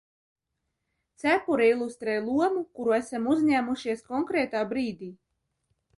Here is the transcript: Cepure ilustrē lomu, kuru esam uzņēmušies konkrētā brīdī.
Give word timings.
Cepure 1.23 1.67
ilustrē 1.73 2.17
lomu, 2.31 2.65
kuru 2.79 2.97
esam 2.99 3.27
uzņēmušies 3.35 4.05
konkrētā 4.11 4.65
brīdī. 4.73 5.15